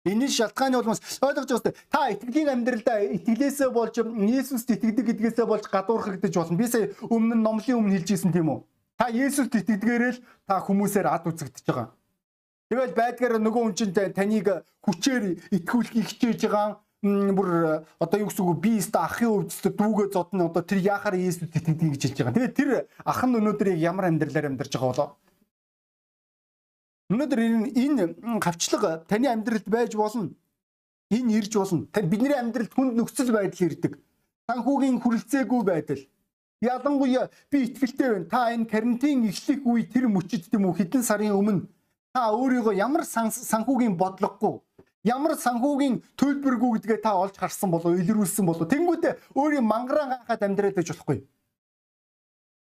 [0.01, 5.69] Энэ шалтгааны улмаас ойлгож байгаа хэвээр та итгэлийн амьдралдаа итгэлээсээ болж Есүст итгэдэг гэдгээсээ болж
[5.69, 6.57] гадуурхагдаж болно.
[6.57, 8.59] Би сая өмнө нь номлын өмнө хэлжсэн тийм үү?
[8.97, 11.93] Та Есүст итгэдгээрээ л та хүмүүсээр ад үзэгдэж байгаа.
[12.73, 14.47] Тэгэл байдгаар нөгөө хүн чинь таныг
[14.81, 16.81] хүчээр итгүүлэхийг хичээж байгаа
[17.37, 21.53] бүр одоо юу гэсэн үг би өстө ахын өвдөстө дүүгээ зодно одоо тэр яхаар Есүст
[21.53, 22.37] итгэдэг гэж хэлж байгаа.
[22.41, 22.69] Тэгээд тэр
[23.05, 25.09] ах нь өнөөдөр ямар амьдралаар амьдарч байгаа болоо?
[27.11, 27.39] Өнөөдөр
[27.75, 30.31] энэ гавчлага таны амьдралд байж болно.
[31.11, 31.87] Энэ ирж болно.
[31.91, 33.99] Бидний амьдралд хүнд нөхцөл байдал ирдэг.
[34.47, 36.01] Санхүүгийн хүрэлцээгүй байдал.
[36.63, 38.31] Ялангуяа би итгэлтэй байна.
[38.31, 41.67] Та энэ карантин эхлэх үе тэр мөчид тийм үү хэдэн сарын өмнө
[42.13, 44.59] та өөрийгөө ямар санхүүгийн бодлогогүй
[45.07, 50.75] ямар санхүүгийн төлбөргүй гэдгээ та олж харсан болов илрүүлсэн болов тэнгуүтэ өөрийн мангараа ганхаад амьдраад
[50.75, 51.23] байж болохгүй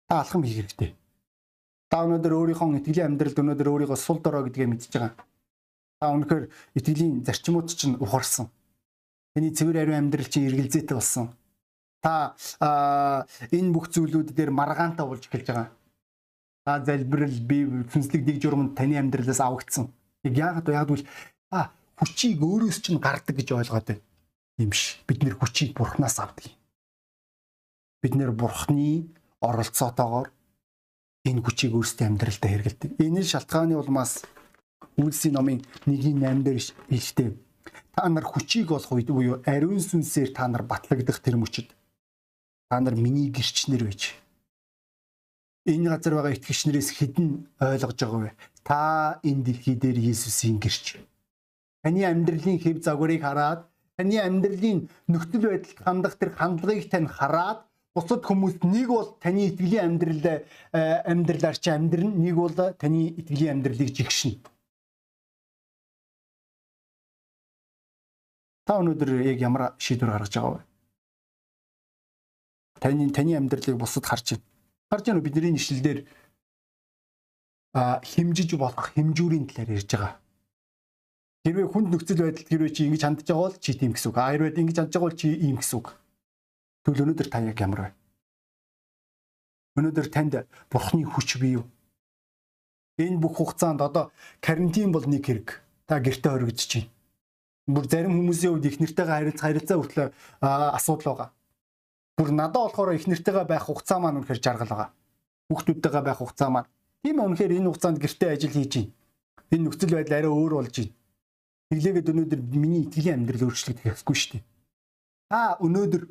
[0.09, 0.95] та алхам хийх хэрэгтэй
[1.91, 5.27] Та өнөөдөр өөрийнхөө итгэлийн амьдралд өнөөдөр өөрийгөө сул дорой гэдгээ мэдчихэж байгаа.
[5.99, 6.43] Та өнөхөр
[6.79, 8.47] итгэлийн зарчмууд чинь ухарсан.
[9.35, 11.35] Таны цэвэр ариун амьдрал чинь эргэлзээтэй болсон.
[11.99, 12.39] Та
[13.51, 15.69] энэ бүх зүйлүүд дээр маргаантай болж эхэлж байгаа.
[16.63, 17.59] Та залбирал би
[17.91, 19.91] сүнслэг дэг журманд таны амьдралаас авагдсан.
[20.23, 20.79] Яг яагаад вэ?
[20.79, 21.05] Яг бол
[21.51, 24.03] та хүчийг өөрөөс чинь гардаг гэж ойлгоод байна.
[24.63, 25.03] Юм биш.
[25.11, 26.55] Бид нэр хүчийг бурхнаас авдаг.
[27.99, 29.11] Бид нэр бурхны
[29.43, 30.31] оролцоотойгоор
[31.29, 32.91] энэ хүчийг өөрсдийн амьдралдаа хэрэгэлдэг.
[33.01, 34.25] Энэ шалтгааны улмаас
[35.01, 37.29] Үйлсийн номын 1:8 дээр хэлжтэй.
[37.95, 41.73] Та нар хүчийг олох үед буюу ариун сүнсээр та нар батлагдах тэр мөчид
[42.71, 44.15] та нар миний гэрчнэр байж.
[45.67, 48.33] Энэ газар байгаа итгэгчнэрээс хідэн ойлгож байгаа вэ?
[48.63, 51.03] Та энэ дэлхий дээр Иесусийн гэрч.
[51.83, 53.67] Таны амьдралын хэв загварыг хараад,
[53.99, 59.99] таны амьдралын нөхцөл байдалд хандах тэр хандлагыг тань хараад бусад хүмүүст нэг бол таны итгэлийн
[59.99, 60.43] амьдрал э,
[61.07, 64.39] амьдралаар чи амьдрын нэг бол таны итгэлийн амьдралыг жигшин.
[68.67, 70.63] Та өнөөдөр яг ямар шийдвэр гаргаж байгаа вэ?
[72.79, 74.47] Таны таны амьдралыг бусад харж байна.
[74.91, 76.07] Харж байна уу бидний нэшлэлдэр
[77.75, 80.15] а химжиж болох хэмжүүрийн талаар ярьж байгаа.
[81.43, 84.19] Хэрвээ хүнд нөхцөл байдалд хэрвээ чи ингэж хандж байгаа бол чи тийм гэсэн үг.
[84.19, 85.89] А хэрвээ ингэж хандж байгаа бол чи ийм гэсэн үг.
[86.85, 87.91] Тэгвэл өнөөдөр та яг ямар вэ?
[89.79, 90.35] Өнөөдөр танд
[90.71, 91.65] бурхны хүч бий юу?
[92.99, 95.61] Энэ бүх хугацаанд одоо карантин бол нэг хэрэг.
[95.87, 96.89] Та гэртээ оргидж чинь.
[97.69, 101.31] Бүр зарим хүмүүсийн хувьд их нэртэйгээ харилцаа харилцаа хүртэл асуудал байгаа.
[102.19, 104.91] Бүр надад болохоор их нэртэйгээ байх хугацаа маань үнэхээр жаргал байгаа.
[105.49, 106.69] Хүүхдүүдтэйгээ байх хугацаа маань
[107.01, 108.93] Тийм үнэхээр энэ хугацаанд гэртээ ажил хийж байна.
[109.57, 110.93] Энэ нөхцөл байдал арай өөр болж байна.
[111.73, 114.45] Тэглээгээд өнөөдөр миний итгэлийн амьдрал өөрчлөгдөх хэрэггүй шүү дээ.
[115.33, 116.03] Та өнөөдөр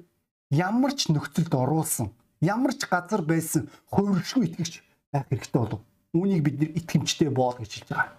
[0.50, 2.10] ямар ч нөхцөлд оруулсан,
[2.42, 4.82] ямар ч газар байсан хувиршгүй итгэгч
[5.14, 5.82] байх хэрэгтэй болов.
[6.14, 8.18] Үүнийг бид нэр итгэмжтэй боол гэж хэлж байгаа.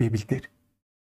[0.00, 0.48] Библиэлд.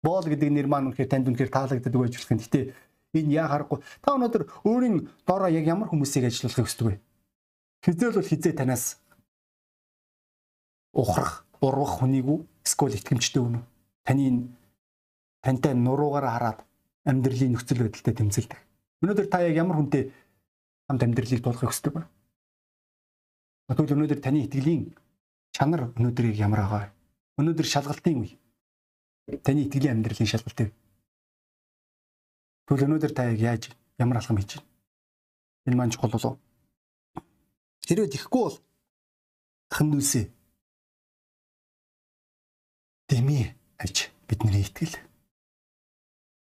[0.01, 2.41] Боол гэдэг нэр маань үнэхээр танд үнэхээр таалагддаг байж болох юм.
[2.41, 2.73] Гэтэ
[3.13, 3.79] энэ яа харахгүй.
[4.01, 6.95] Та өнөөдөр өөрийн доороо яг ямар хүмүүсийг ажиллуулахыг хүсдэг вэ?
[7.85, 8.97] Хизээл бол хизээ танаас
[10.93, 12.49] ухрах, урвах хүнийг?
[12.65, 13.61] Эсвэл итгэмжтэй үнэ?
[14.05, 14.49] Таны
[15.45, 16.59] тантай нуруугаар хараад
[17.05, 18.59] амьдралын нөхцөл байдалтай тэмцэлдэг.
[19.03, 20.11] Өнөөдөр та яг ямар хүнтэй
[20.89, 22.03] хамт амьдралыг тулахыг хүсдэг вэ?
[23.69, 24.97] Тэгвэл өнөөдөр таны итгэлийн
[25.53, 26.93] чанар өнөөдрийг ямар байгаа вэ?
[27.37, 28.33] Өнөөдөр шалгалтын үе.
[29.45, 30.73] Таны итгэлийн амьдралын шалгалт вэ?
[32.65, 33.69] Тэгвэл өнөөдөр та яаж
[34.01, 34.67] ямар алхам хийж байна?
[35.69, 36.41] Энэ маань чухал болов.
[37.85, 38.57] Хэрвээ тийхгүй бол
[39.69, 40.25] хандүсээ
[43.09, 44.97] Дэми аж бидний итгэл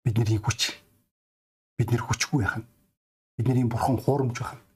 [0.06, 0.78] бидний хүч
[1.78, 2.77] бидний хүчгүй байх нь
[3.38, 4.68] бидний бурхан хуурамч байх нь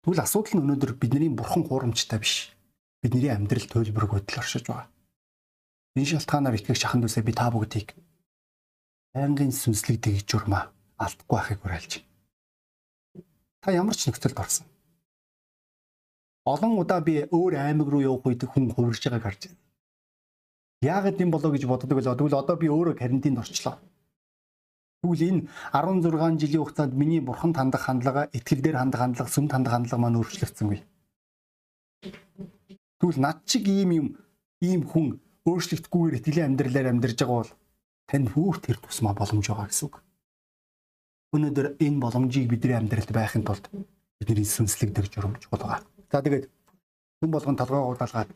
[0.00, 2.56] Тэгвэл асуудал нь өнөөдөр бидний бурхан хуурамчтай биш
[3.04, 4.88] бидний амьдрал төлбөрөг хөдөл оршиж байгаа.
[5.92, 7.92] Энэ шалтгаанаар итгэж шахан дүүсээ би та бүгдийг
[9.12, 12.08] байнгын сүнслэгдэг журмаа алдахгүй байхыг уриалж байна.
[13.60, 14.64] Та ямар ч нөхцөлд орсон.
[16.48, 19.60] Олон удаа би өөр аймаг руу явах үед хүн хувирж байгааг харж байна.
[20.80, 22.08] Яагаад юм болоо гэж боддог вэ?
[22.08, 23.76] Тэгвэл одоо би өөрөө карантинд орчлоо.
[25.00, 25.40] Тэгвэл энэ
[25.72, 30.20] 16 жилийн хугацаанд миний бурхан хандах хандлага, итгэл дээр хандах хандлага, сүмд хандах хандлага маань
[30.20, 30.80] өөрчлөгдсөнгүй.
[33.00, 34.06] Тэгвэл над чиг ийм юм
[34.60, 35.16] ийм хүн
[35.48, 37.52] өөрчлөгдөхгүйгээр итгэлийн амьдралаар амьдарж байгаа бол
[38.12, 39.96] танд хүүр тэр тусмаа боломж байгаа гэсэн үг.
[41.32, 43.64] Өнөөдөр энэ боломжийг бидний амьдралд байхын тулд
[44.20, 45.80] бидний сүнслэгдэх журамж байгаа.
[46.12, 46.44] За тэгээд
[47.24, 48.28] хүн болгон толгойгоо удаалгаад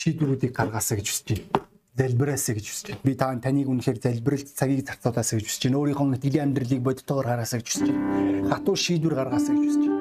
[0.00, 1.65] шийдвэрүүдийг гаргаасаа гэж хүсэж байна.
[1.96, 3.04] Залбираасаа гэж хүсэж байна.
[3.04, 5.80] Би та таныг үнэхээр залбиралт цагийг зарцуулаасаа гэж хүсэж байна.
[5.80, 8.48] Өөрийнхөө итгэлийн амьдралыг бодтойгоор хараасаа гэж хүсэж байна.
[8.52, 9.96] Хатуу шийдвэр гаргаасаа гэж хүсэж байна.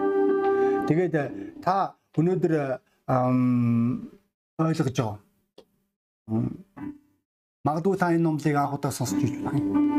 [0.91, 1.25] Тэгээд э,
[1.63, 2.53] та өнөөдөр
[4.60, 5.19] ойлгож байгаа.
[7.65, 9.95] Магадгүй та энэ номлыг анх удаа сонсч болох юм.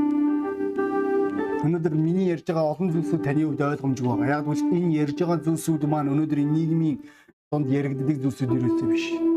[1.67, 4.37] Өнөөдөр миний ярьж байгаа олон зүйлсүүд таны хувьд ойлгомжгүй байгаа.
[4.39, 7.01] Яг бол энэ ярьж байгаа зүйлсүүд маань өнөөдөр нийгмийн
[7.51, 9.36] донд яригддаг зүйлсүүд ерөөсөө биш.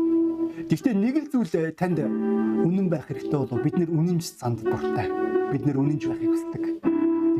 [0.70, 5.10] Гэхдээ нэг л зүйл э, танд үнэн байх хэрэгтэй болов бид нэр үнэнч занд дуртай.
[5.50, 6.62] Бид нэр үнэнч байхыг хүсдэг.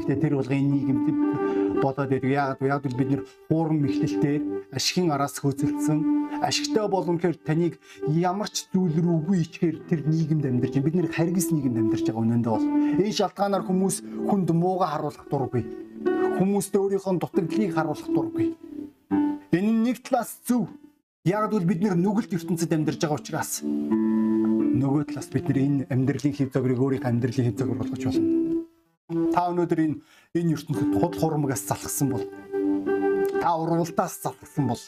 [0.03, 1.07] Гэхдээ тэр болгын нийгэмд
[1.79, 2.27] болоод байдаг.
[2.27, 4.43] Яг яг бид нэр хуурам мэхлэлтэй
[4.75, 5.99] ашигын араас хөөцөлдсөн
[6.43, 7.79] ашигтай боломжоор таныг
[8.11, 10.75] ямар ч зүйл рүүгүй ичгээр тэр нийгэмд амьдарч.
[10.83, 12.67] Бид нэр харгис нийгэмд амьдарч байгаа үнэндээ бол
[12.99, 15.63] энэ шалтгаанаар хүмүүс хүнд мууга харуулах дурггүй.
[16.35, 18.59] Хүмүүст өөрийнхөө дутагдлыг харуулах дурггүй.
[19.55, 20.67] Энэ нэг талаас зөв
[21.29, 26.81] Яг бол бид нүгэлт ертөнцид амьдарч байгаа учраас нөгөө талаас бид энэ амьдралын хэв загрыг
[26.81, 28.65] өөрийнх амьдралын хэв загвар болгож болно.
[29.29, 29.97] Та өнөөдөр энэ
[30.33, 32.25] энэ ертөнцид худал хуурмагаас залхсан бол
[33.37, 34.83] та уралдаас залхсан бол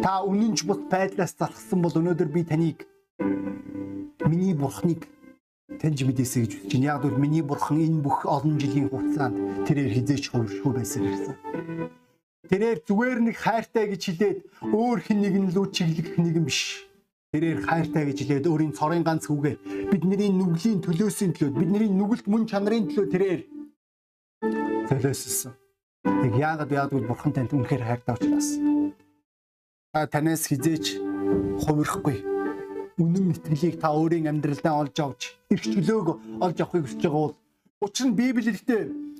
[0.00, 2.88] та үнэнч бут байдлаас залхсан бол өнөөдөр би таныг
[4.24, 5.04] миний бурхныг
[5.76, 6.88] таньж мэдээсэй гэж бодож байна.
[6.88, 11.36] Яг бол миний бурхан энэ бүх олон жилийн хугацаанд тэрээр хизээч хувиршгүй байсан гэсэн.
[12.52, 14.38] Тэрээр зүгээр нэг хайртай гэж хэлээд
[14.76, 16.84] өөр хэн нэгэн лүү чиглэх нэгэн биш.
[17.32, 22.44] Тэрээр хайртай гэж хэлээд өөрийн цорын ганц үгээ бидний нүглийн төлөөсийн төлөө бидний нүгэлт мөн
[22.44, 23.40] чанарын төлөө тэрээр
[24.84, 25.56] төлөөссөн.
[26.04, 28.60] Тэг яагаад яагаад бурхан танд үнэхээр хайртай учраас.
[29.96, 31.00] Та танаас хизээч
[31.64, 32.20] хувирахгүй
[33.00, 36.08] үнэн итгэлийг та өөрийн амьдралдаа олж авч эрх чөлөөг
[36.44, 37.36] олж авахыг хүсэж байгаа бол
[37.80, 38.68] учир нь Библиэлд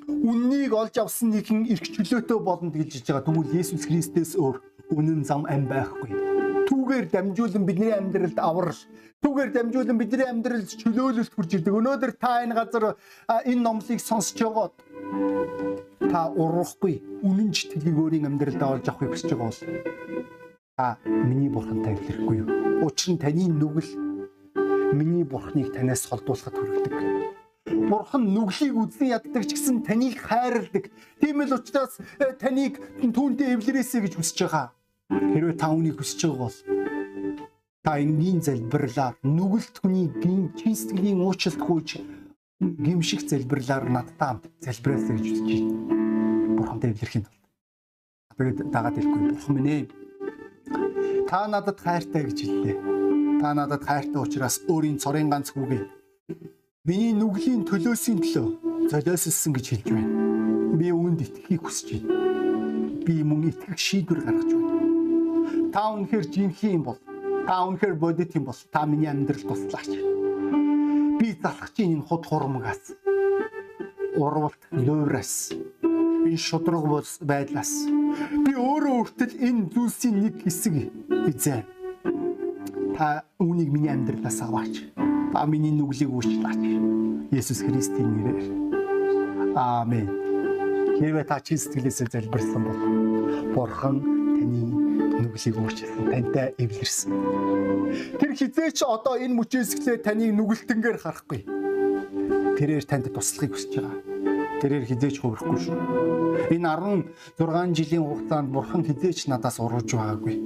[0.09, 3.27] үннийг олж авсан нэгэн эрх чөлөөтэй болно гэж хэлж байгаа.
[3.27, 4.57] Тэгвэл Есүс Христос өөр
[4.91, 6.11] үнэн зам ам байхгүй.
[6.67, 8.81] Түүгээр дамжуулан бидний амьдралд аврал,
[9.23, 11.75] түүгээр дамжуулан бидний амьдралд чөлөөлөлт хүрч ирдэг.
[11.75, 12.85] Өнөөдөр та энэ газар
[13.29, 14.75] энэ номлыг сонсож байгаад
[16.11, 19.61] та урахгүй үнэнч тэлгийг өөрийн амьдралд олж авахыг хүсэж байгаа бол
[20.77, 22.49] та миний бурхантай илэрхгүй юу?
[22.87, 23.91] Учир нь таны нүгэл
[24.97, 27.22] миний бурхныг танаас холдуулахад хүргэдэг
[27.91, 30.91] Бурхан нүглийг үзэн яддаг ч гэсэн таныг хайрладаг.
[31.19, 34.67] Тийм л учраас э, таныг түүнтэй эвлэрээсэй гэж хүсэж байгаа.
[35.11, 36.59] Хэрвээ та үнийг хүсэж байгаа бол
[37.83, 41.89] та энгийн залбирлаар нүгэлт хүний гин чин сэтгэлийн уучлалт гүйж
[42.63, 46.57] гимших залбирлаар надтай хамт залбираасаа гэж үзэж байна.
[46.57, 47.43] Бурхантай эвлэрхийн тулд.
[48.39, 49.83] Тэгээд дагаад хэлэхгүй бурхан минь ээ.
[51.27, 52.77] Та надад хайртай гэж хэллээ.
[53.43, 56.02] Та надад хайртай учраас өөрийн цорын ганц хүүгээ
[56.83, 60.11] миний нүглийн төлөөсийн төлөө золиослсон гэж хэлж байна.
[60.75, 63.07] Би үүнд итгэхийг хүсэж байна.
[63.07, 65.71] Би мөн итгэх шийдвэр гаргаж байна.
[65.71, 66.99] Та үнэхээр жинхэнэ юм бол
[67.47, 69.95] та үнэхээр бодит юм бол та миний амьдрал туслаач
[71.23, 71.39] би
[71.75, 72.99] чинь энэ худ хурмгаас
[74.19, 75.55] урвалт луураас
[76.27, 76.83] энэ шудраг
[77.23, 77.87] байдлаас
[78.43, 80.75] би өөрөө хүртэл энэ зүйлсийн нэг хэсэг
[81.31, 81.63] эзэн
[82.99, 84.75] та үүнийг миний амьдралаас аваач
[85.33, 86.61] та миний нүглийг уучлаач
[87.33, 88.47] Есүс Христийн нэрээр
[89.57, 90.09] аамен
[91.01, 92.81] хэрвээ та чи сэтгэлээсээ залбирсан бол
[93.57, 93.97] бурхан
[94.37, 94.61] таны
[95.23, 97.11] нүглийг өөрчилсөн, тантай эвлэрсэн.
[98.21, 101.41] Тэр хизээч одоо энэ мүчээсгэлээ таныг нүгэлтэнгээр харахгүй.
[102.59, 103.97] Тэрээр танд туслахыг хүсэж байгаа.
[104.61, 105.79] Тэрээр хизээч хувирахгүй шүү.
[106.53, 106.69] Энэ
[107.39, 110.37] 16 жилийн хугацаанд бурхан хизээч надаас урууж байгаагүй.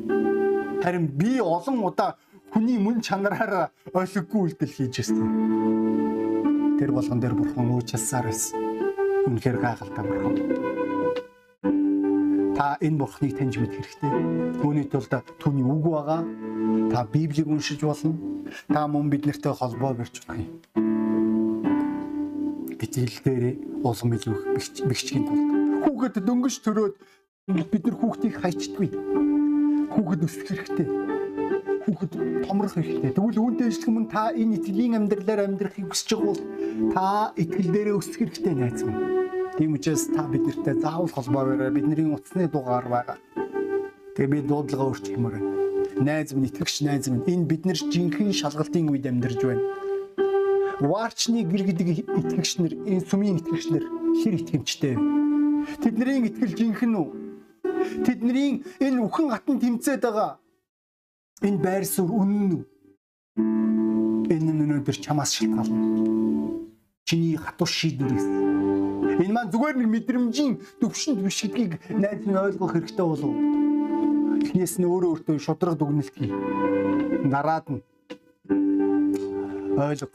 [0.82, 2.16] Харин би олон удаа
[2.56, 5.28] хүний мөн чанараараа ойлгохгүй үйлдэл хийж ирсэн.
[6.80, 8.56] Тэр болгон дээр бурхан уучлсаар байсан.
[9.28, 10.34] Үнэхээр гайхалтай бурхан
[12.56, 14.08] та энэ бурхныг таньж мэд хэрэгтэй.
[14.64, 16.24] Түүний тулд түүний үг байгаа.
[16.88, 18.16] Та Библийг уншиж болно.
[18.72, 20.48] Та мөн бид нартай холбоо барьж болох юм.
[22.80, 24.36] Битэл дээр улам илүү
[24.88, 25.44] бэгчгийн тулд
[25.84, 26.94] хүүхэд дөнгөж төрөөд
[27.68, 28.88] бид нар хүүхдийг хайчдаггүй.
[29.92, 31.15] Хүүхэд өсөх хэрэгтэй.
[31.86, 32.12] Хүүхэд
[32.50, 33.14] томрох хэрэгтэй.
[33.14, 36.42] Тэгвэл үүнтэй ижилхэн мөн та энэ итгэлийн амьдралаар амьдрахыг хүсэж байгаа бол
[36.90, 37.06] та
[37.38, 39.16] итгэл дээрээ өсөх хэрэгтэй найз минь
[39.56, 41.70] Тийм учраас та биднэртэй заавал холбоо барай.
[41.70, 43.16] Бидний утасны дугаар байгаа.
[44.18, 45.50] Тэгээ би дуудлага өөрчлөмөр байна.
[46.02, 49.64] Найз минь итгэгч найз минь энэ бид нар жинхэнэ шалгалтын үед амьдарч байна.
[50.82, 53.84] Варчны гэр гэдэг итгэгч нар энэ сүмийн итгэгч нар
[54.20, 55.04] хэр итгэмжтэй вэ?
[55.80, 57.08] Тэдний итгэл жинхэнэ үү?
[58.04, 60.36] Тэдний энэ үхэн хатан тэмцээд байгаа
[61.42, 62.62] энэ байр суурь үнэн үү?
[64.32, 65.78] Энэ нь өнөөдөр чамаас шалтгаална.
[67.04, 68.26] Чиний хатуу шийдвэрээс
[69.16, 73.32] Энэ маань зүгээр нэг мэдрэмжийн төвшөнд биш гэдгийг найз минь ойлгох хэрэгтэй болов.
[74.44, 76.32] Эхнээс нь өөрөө өөртөө шудраг дүгнэлт хий.
[77.24, 77.80] Дараад нь
[79.80, 80.12] ойлго.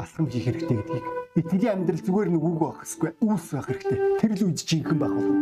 [0.00, 1.06] Алхам хийх хэрэгтэй гэдгийг.
[1.36, 3.98] Итгэлийн амьдрал зүгээр нэг үг байх хэсгүй үүс байх хэрэгтэй.
[4.24, 5.36] Тэр л үед жинхэнэ байх болов.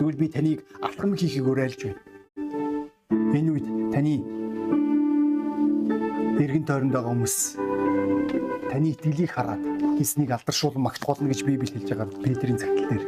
[0.00, 2.11] Тэгвэл би таныг алхам хийхийг уриалж байна.
[3.32, 3.66] Энэ үед
[3.96, 4.20] таны
[6.36, 7.36] эргэн тойронд байгаа хүмүүс
[8.68, 9.64] таны итгэлийг хараад
[9.96, 13.04] хийснийг алдаршуулан магтуулна гэж Библи хэлж байгаа Петрийн цагтл дээр.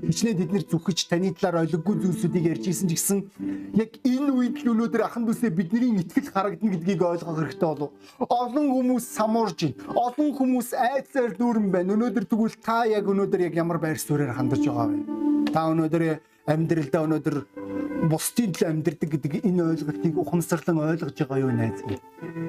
[0.00, 3.18] Хичнээн тэднэр зүхэж таны талаар ойлгогүй зүйлсүүдийг ярьж исэн ч гэсэн
[3.76, 7.92] яг энэ үед л өнөөдөр ахан дүүсээ бидний итгэл харагдана гэдгийг ойлгох хэрэгтэй болов.
[8.24, 9.76] Олон хүмүүс самуурж байна.
[9.92, 11.92] Олон хүмүүс айцаар дүүрэн байна.
[11.92, 15.52] Өнөөдөр тэгвэл та яг өнөөдөр яг ямар байр суурьаар хандаж байгаа вэ?
[15.52, 16.02] Та өнөөдөр
[16.48, 17.36] амьдралдаа өнөөдөр
[18.02, 22.02] бусдын төлөө амьдрдаг гэдэг энэ ойлголтыг ухамсарлан ойлгож байгаа юу найз минь?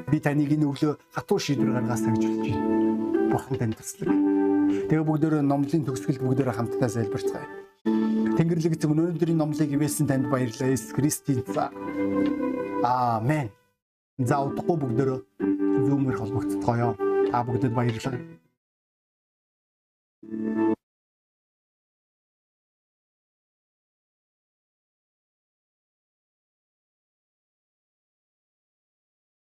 [0.09, 3.29] Би таныг энэ өглөө хатуу шийдвэр гаргаасаа гэж хэлж байна.
[3.29, 4.09] Бурхан танд туслаг.
[4.89, 7.47] Тэгээ бүгдөө номлын төгсгөлд бүгдөө хамтдаа залбирцгаая.
[8.33, 10.73] Тэнгэрлэг эзэн өнөөдрийн номлыг ивэсэн танд баярлалаа.
[10.73, 11.69] Иесус Христийн цаа.
[12.81, 13.53] Аамен.
[14.17, 15.17] За удахгүй бүгдөө
[15.85, 16.97] зүүмээр холбогдцгоё.
[17.29, 18.17] Та бүгдэд баярлалаа.